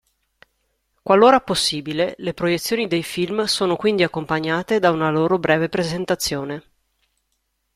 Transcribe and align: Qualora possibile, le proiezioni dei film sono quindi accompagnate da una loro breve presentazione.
Qualora 1.03 1.41
possibile, 1.41 2.15
le 2.17 2.33
proiezioni 2.33 2.87
dei 2.87 3.03
film 3.03 3.43
sono 3.43 3.75
quindi 3.75 4.01
accompagnate 4.01 4.79
da 4.79 4.89
una 4.89 5.11
loro 5.11 5.37
breve 5.37 5.69
presentazione. 5.69 6.63